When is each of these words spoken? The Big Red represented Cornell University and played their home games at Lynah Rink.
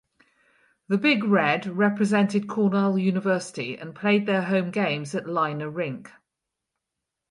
The 0.87 0.97
Big 0.97 1.23
Red 1.23 1.67
represented 1.77 2.47
Cornell 2.49 2.97
University 2.97 3.77
and 3.77 3.93
played 3.93 4.25
their 4.25 4.41
home 4.41 4.71
games 4.71 5.13
at 5.13 5.25
Lynah 5.27 5.69
Rink. 5.71 6.09